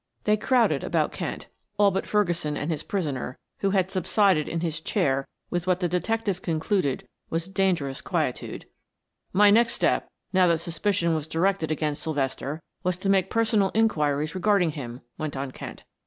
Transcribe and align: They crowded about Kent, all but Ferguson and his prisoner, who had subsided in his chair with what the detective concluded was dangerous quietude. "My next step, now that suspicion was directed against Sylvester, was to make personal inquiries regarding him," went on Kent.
They 0.23 0.35
crowded 0.35 0.83
about 0.83 1.11
Kent, 1.11 1.47
all 1.77 1.91
but 1.91 2.07
Ferguson 2.07 2.57
and 2.57 2.71
his 2.71 2.81
prisoner, 2.81 3.37
who 3.59 3.69
had 3.69 3.91
subsided 3.91 4.49
in 4.49 4.61
his 4.61 4.81
chair 4.81 5.27
with 5.51 5.67
what 5.67 5.79
the 5.79 5.87
detective 5.87 6.41
concluded 6.41 7.07
was 7.29 7.47
dangerous 7.47 8.01
quietude. 8.01 8.65
"My 9.31 9.51
next 9.51 9.73
step, 9.73 10.09
now 10.33 10.47
that 10.47 10.57
suspicion 10.57 11.13
was 11.13 11.27
directed 11.27 11.69
against 11.69 12.01
Sylvester, 12.01 12.63
was 12.81 12.97
to 12.97 13.09
make 13.11 13.29
personal 13.29 13.69
inquiries 13.75 14.33
regarding 14.33 14.71
him," 14.71 15.01
went 15.19 15.37
on 15.37 15.51
Kent. 15.51 15.83